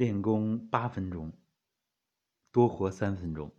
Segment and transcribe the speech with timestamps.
[0.00, 1.30] 练功八分钟，
[2.50, 3.54] 多活三分钟。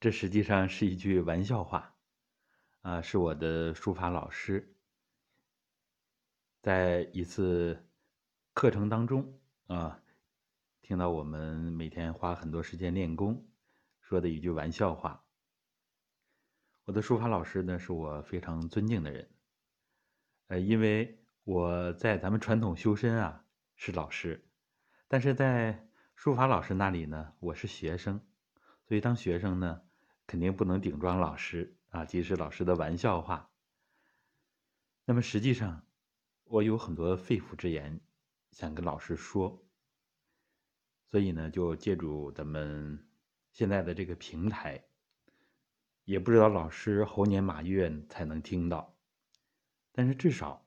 [0.00, 1.94] 这实际上是一句玩笑话，
[2.80, 4.74] 啊，是我的书法老师
[6.62, 7.86] 在一次
[8.54, 10.02] 课程当中啊，
[10.80, 13.46] 听到我们每天花很多时间练功，
[14.00, 15.22] 说的一句玩笑话。
[16.84, 19.28] 我的书法老师呢，是我非常尊敬的人，
[20.46, 23.44] 呃，因为我在咱们传统修身啊
[23.76, 24.47] 是老师。
[25.10, 28.20] 但是在书法老师那里呢，我是学生，
[28.84, 29.80] 所以当学生呢，
[30.26, 33.48] 肯定不能顶撞老师啊，即使老师的玩笑话。
[35.06, 35.86] 那么实际上，
[36.44, 37.98] 我有很多肺腑之言
[38.52, 39.64] 想跟老师说，
[41.06, 43.08] 所以呢，就借助咱们
[43.50, 44.84] 现在的这个平台，
[46.04, 48.94] 也不知道老师猴年马月才能听到，
[49.90, 50.66] 但是至少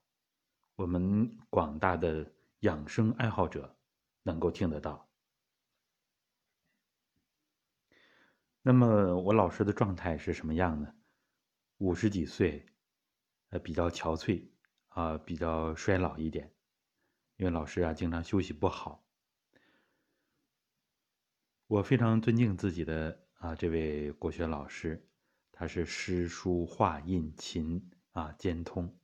[0.73, 3.75] 我们广大的养生爱好者。
[4.23, 5.09] 能够听得到。
[8.61, 10.93] 那么我老师的状态是什么样呢？
[11.77, 12.65] 五十几岁，
[13.49, 14.49] 呃，比较憔悴，
[14.89, 16.53] 啊，比较衰老一点，
[17.37, 19.03] 因为老师啊经常休息不好。
[21.65, 25.09] 我非常尊敬自己的啊这位国学老师，
[25.51, 28.95] 他是诗书画印琴啊兼通，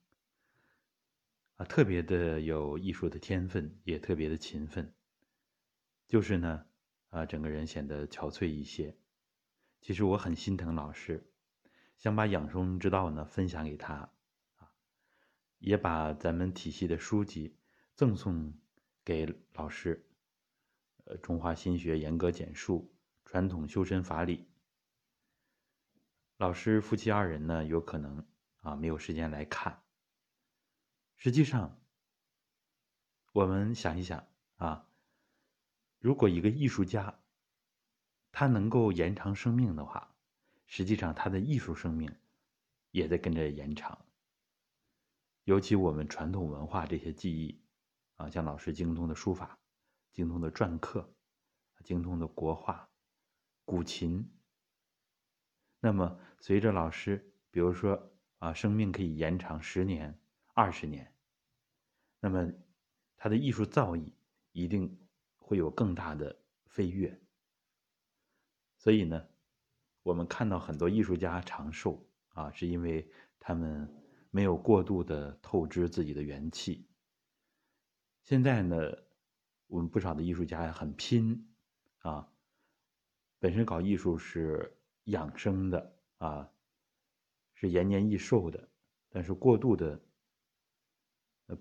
[1.56, 4.94] 啊特别的有艺术的天分，也特别的勤奋。
[6.08, 6.66] 就是呢，
[7.09, 8.97] 啊，整个人显得憔悴一些。
[9.81, 11.30] 其实我很心疼老师，
[11.97, 14.09] 想把养生之道呢分享给他，
[14.55, 14.72] 啊，
[15.59, 17.58] 也把咱们体系的书籍
[17.94, 18.53] 赠送
[19.03, 20.09] 给老师。
[21.03, 22.91] 呃，《中华心学严格简述》
[23.30, 24.38] 《传统修身法理》。
[26.38, 28.25] 老师夫妻二人呢，有可能
[28.61, 29.83] 啊没有时间来看。
[31.17, 31.81] 实际上，
[33.33, 34.85] 我们想一想啊。
[36.08, 37.19] 如果一个艺术家，
[38.31, 40.16] 他能够延长生命的话，
[40.66, 42.09] 实际上他的艺术生命
[42.91, 44.06] 也在跟着延长。
[45.44, 47.62] 尤其我们传统文化这些技艺，
[48.16, 49.59] 啊，像老师精通的书法、
[50.13, 51.13] 精通的篆刻、
[51.84, 52.89] 精通的国画、
[53.66, 54.31] 古琴，
[55.81, 60.18] 那么随着老师，比如说啊，生命可以延长十年、
[60.53, 61.13] 二十年，
[62.22, 62.50] 那么
[63.18, 64.09] 他的艺术造诣
[64.53, 64.97] 一定。
[65.47, 67.18] 会有更大的飞跃，
[68.75, 69.25] 所以呢，
[70.03, 73.09] 我们看到很多艺术家长寿啊，是因为
[73.40, 73.88] 他们
[74.30, 76.86] 没有过度的透支自己的元气。
[78.24, 78.91] 现在呢，
[79.68, 81.50] 我们不少的艺术家很拼
[82.00, 82.30] 啊，
[83.40, 86.52] 本身搞艺术是养生的啊，
[87.53, 88.69] 是延年益寿的，
[89.07, 90.02] 但是过度的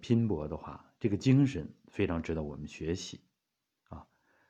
[0.00, 3.20] 拼搏的话，这个精神非常值得我们学习。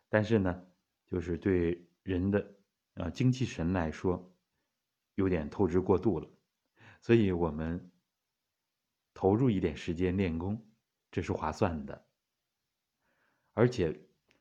[0.08, 0.64] 但是呢，
[1.06, 2.54] 就是对人的
[2.94, 4.32] 啊精气神来说，
[5.16, 6.28] 有点透支过度了，
[7.00, 7.90] 所以我们
[9.12, 10.64] 投入一点时间练功，
[11.10, 12.06] 这是划算的。
[13.52, 14.00] 而且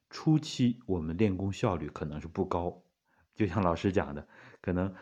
[0.09, 2.83] 初期我们练功效率可能是不高，
[3.33, 4.27] 就像老师讲的，
[4.61, 4.93] 可能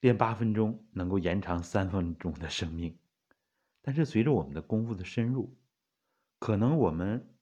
[0.00, 2.98] 练八分钟能够延长三分钟的生命，
[3.80, 5.56] 但是随着我们的功夫的深入，
[6.38, 7.34] 可能我们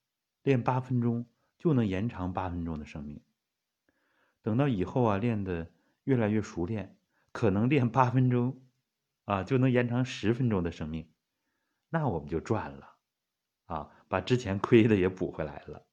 [0.45, 1.27] 练八分钟。
[1.63, 3.21] 就能延长八分钟的生命。
[4.43, 5.71] 等到以后啊，练的
[6.03, 6.97] 越来越熟练，
[7.31, 8.61] 可能练八分钟，
[9.27, 11.09] 啊，就能延长十分钟的生命，
[11.89, 12.97] 那我们就赚了，
[13.67, 15.87] 啊，把之前亏的也补回来了，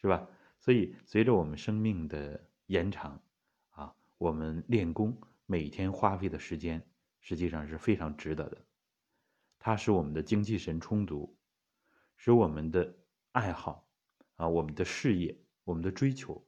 [0.00, 0.26] 是吧？
[0.60, 3.20] 所以随着我们生命的延长，
[3.72, 6.82] 啊，我们练功每天花费的时间
[7.20, 8.64] 实际上是非常值得的，
[9.58, 11.36] 它使我们的精气神充足，
[12.16, 12.94] 使我们的
[13.32, 13.85] 爱好。
[14.36, 16.46] 啊，我们的事业，我们的追求，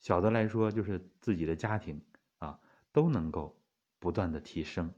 [0.00, 2.04] 小的来说就是自己的家庭
[2.38, 2.60] 啊，
[2.92, 3.58] 都能够
[3.98, 4.92] 不断的提升。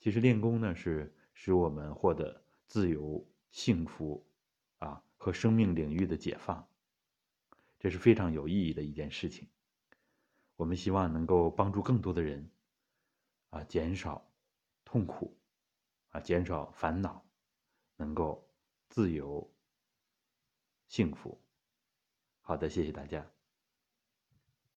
[0.00, 4.26] 其实练功呢，是使我们获得自由、幸福
[4.78, 6.68] 啊和生命领域的解放，
[7.78, 9.48] 这是非常有意义的一件事情。
[10.56, 12.50] 我们希望能够帮助更多的人
[13.50, 14.30] 啊，减少
[14.84, 15.36] 痛苦
[16.10, 17.26] 啊，减少烦恼，
[17.96, 18.48] 能够
[18.88, 19.53] 自由。
[20.94, 21.36] 幸福，
[22.40, 23.33] 好的，谢谢大家。